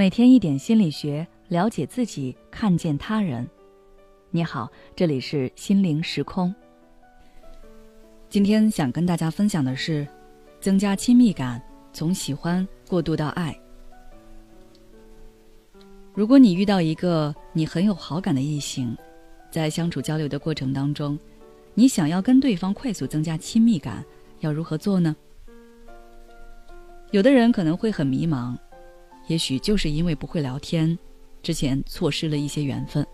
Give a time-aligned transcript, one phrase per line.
[0.00, 3.46] 每天一点心理学，了解自己，看见他人。
[4.30, 4.66] 你好，
[4.96, 6.54] 这里是心灵时空。
[8.30, 10.08] 今天想跟大家分享的是，
[10.58, 11.62] 增加亲密感，
[11.92, 13.54] 从喜欢过渡到爱。
[16.14, 18.96] 如果你遇到一个你很有好感的异性，
[19.50, 21.18] 在相处交流的过程当中，
[21.74, 24.02] 你想要跟对方快速增加亲密感，
[24.38, 25.14] 要如何做呢？
[27.10, 28.56] 有的人可能会很迷茫。
[29.26, 30.98] 也许就是因为不会聊天，
[31.42, 33.06] 之前错失了一些缘分。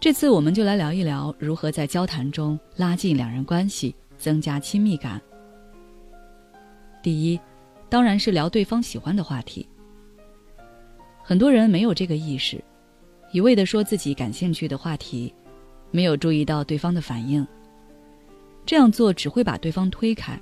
[0.00, 5.20] 这次我们就来聊一聊如何在交谈中拉近两人关系，增加亲密感。
[7.02, 7.40] 第一，
[7.88, 9.68] 当然是聊对方喜欢的话题。
[11.22, 12.62] 很多人没有这个意识，
[13.32, 15.34] 一味的说自己感兴趣的话题，
[15.90, 17.46] 没有注意到对方的反应。
[18.64, 20.38] 这样做只会把对方推开。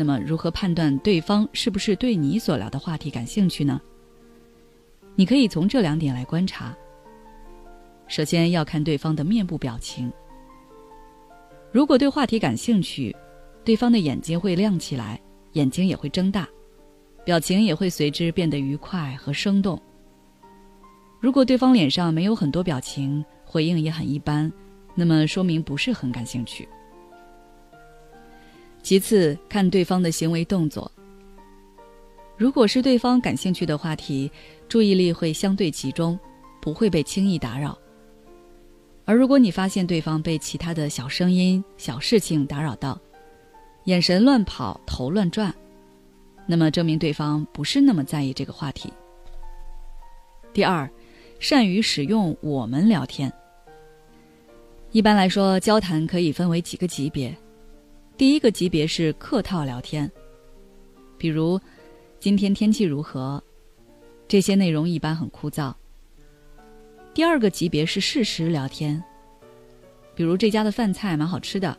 [0.00, 3.80] 那么，如何判断对方是不是对你所聊的话题感兴趣呢？
[5.16, 6.72] 你可以从这两点来观察。
[8.06, 10.08] 首先要看对方的面部表情。
[11.72, 13.14] 如果对话题感兴趣，
[13.64, 15.20] 对方的眼睛会亮起来，
[15.54, 16.48] 眼睛也会睁大，
[17.24, 19.82] 表情也会随之变得愉快和生动。
[21.18, 24.52] 如果对方脸上没有很多表情，回应也很一般，
[24.94, 26.68] 那么说明不是很感兴趣。
[28.88, 30.90] 其次，看对方的行为动作。
[32.38, 34.32] 如果是对方感兴趣的话题，
[34.66, 36.18] 注意力会相对集中，
[36.58, 37.78] 不会被轻易打扰。
[39.04, 42.98] 而如果你发现对方被其他的小声音、小事情打扰到，
[43.84, 45.54] 眼神乱跑、头乱转，
[46.46, 48.90] 那么证明对方不是那么在意这个话题。
[50.54, 50.88] 第二，
[51.38, 53.30] 善于使用“我们”聊天。
[54.92, 57.36] 一般来说，交谈可以分为几个级别。
[58.18, 60.10] 第一个级别是客套聊天，
[61.16, 61.58] 比如
[62.18, 63.40] 今天天气如何，
[64.26, 65.72] 这些内容一般很枯燥。
[67.14, 69.00] 第二个级别是事实聊天，
[70.16, 71.78] 比如这家的饭菜蛮好吃的，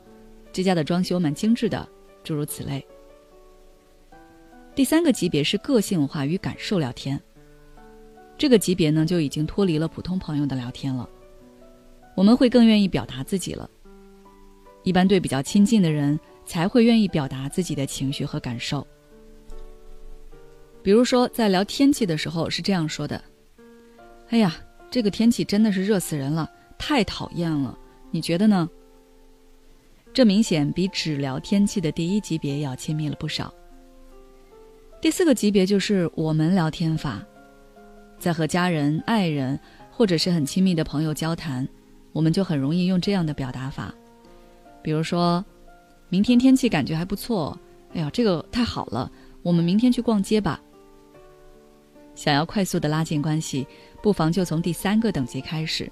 [0.53, 1.85] 这家的装修蛮精致的，
[2.23, 2.87] 诸如此类。
[4.73, 7.21] 第三个级别是个性化与感受聊天，
[8.37, 11.09] 这个级别呢就已经脱离了普通朋友的聊天了，
[12.15, 13.69] 我们会更愿意表达自己了。
[14.83, 16.17] 一般对比较亲近的人。
[16.49, 18.85] 才会愿意表达自己的情绪和感受。
[20.81, 23.23] 比如说，在聊天气的时候是这样说的
[24.29, 24.55] ：“哎呀，
[24.89, 27.77] 这个天气真的是热死人了，太讨厌了。
[28.09, 28.67] 你觉得呢？”
[30.11, 33.53] 这明显比只聊天气的第一级别要亲密了不少。
[34.99, 37.23] 第四个级别就是我们聊天法，
[38.17, 39.59] 在和家人、爱人
[39.91, 41.67] 或者是很亲密的朋友交谈，
[42.11, 43.93] 我们就很容易用这样的表达法，
[44.81, 45.45] 比如说。
[46.09, 47.57] 明天天气感觉还不错，
[47.93, 49.11] 哎呀，这个太好了！
[49.43, 50.59] 我们明天去逛街吧。
[52.15, 53.65] 想要快速的拉近关系，
[54.01, 55.89] 不妨就从第三个等级开始，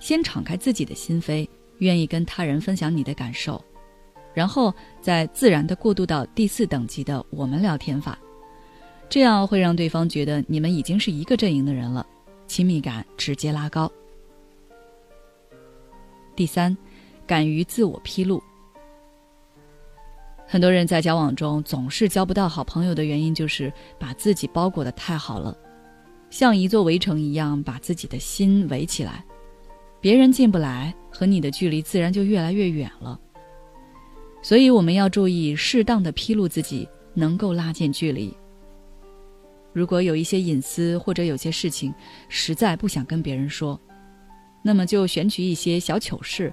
[0.00, 1.48] 先敞开自己的心扉，
[1.78, 3.64] 愿意跟他人分享你的感受，
[4.34, 8.18] 然后再自然的过渡到第四等级的我们聊天法，
[9.08, 12.04] 这样会让对方觉得你们已经是一个阵营的人了，
[12.48, 13.90] 亲密感直接拉高。
[16.36, 16.76] 第三，
[17.26, 18.42] 敢于自我披露。
[20.50, 25.54] 很多人在交往中总是交不到好朋友的原因，就是把自己包裹的太好了，
[26.30, 29.22] 像一座围城一样把自己的心围起来，
[30.00, 33.20] 别人进不来，和你的距离自然就越来越远了。
[34.40, 38.34] 所以我们要注意适当的披露自己，能够拉近距离。
[39.74, 41.94] 如果有一些隐私或者有些事情
[42.30, 43.78] 实在不想跟别人说，
[44.62, 46.50] 那么就选取一些小糗事，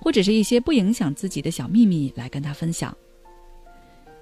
[0.00, 2.96] 或者是一些不影响自己的小秘密来跟他分享。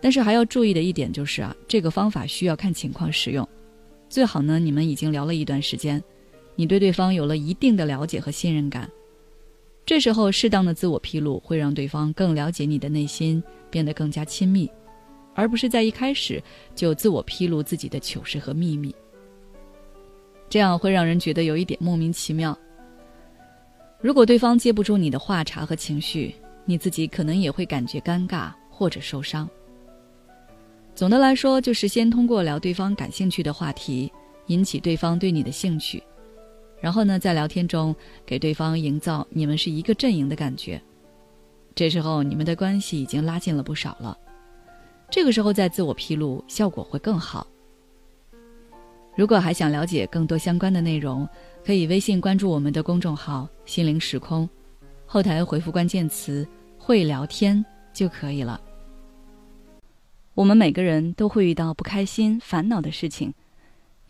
[0.05, 3.49] 但是还要注意的一点就是啊，这个方法需要看情况使用，
[4.07, 6.05] 最好呢你们已经聊了一段时间，
[6.57, 8.87] 你对对方有了一定的了解和信任感，
[9.87, 14.71] 这时候适当的自我披露会让对方更了解你的内心，变得更加亲密，
[15.35, 16.39] 而不是在一开始
[16.75, 18.95] 就自我披露自己的糗事和秘密，
[20.51, 22.55] 这样会让人觉得有一点莫名其妙。
[24.03, 26.35] 如果对方接不住你的话茬和情绪，
[26.67, 29.49] 你自己可能也会感觉尴尬或者受伤。
[30.95, 34.11] 总的来说，就是先通过聊对方感兴趣的话题，
[34.47, 36.01] 引起对方对你的兴趣，
[36.81, 37.95] 然后呢，在聊天中
[38.25, 40.81] 给对方营造你们是一个阵营的感觉。
[41.75, 44.17] 这时候你们的关系已经拉近了不少了。
[45.11, 47.45] 这个时候再自我披露，效果会更好。
[49.17, 51.29] 如果还想了解更多相关的内容，
[51.65, 54.49] 可以微信关注我们的公众号“心灵时空”，
[55.07, 56.47] 后台回复关键词
[56.79, 58.61] “会聊天”就可以了。
[60.35, 63.33] 我们每个人都会遇到不开心、烦恼的事情，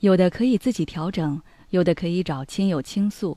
[0.01, 3.37] 有的可以自己调整，有的可以找亲友倾诉，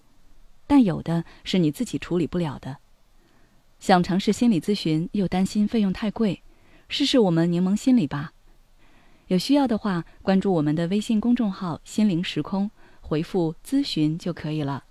[0.66, 2.78] 但有的是你自己处理不了的。
[3.78, 6.42] 想尝试心理咨询，又担心费用太贵，
[6.88, 8.32] 试试我们柠檬心理吧。
[9.28, 14.86] 有需要的话，关注我们的微信公众号“心灵时空”，回复“咨询”就可以了。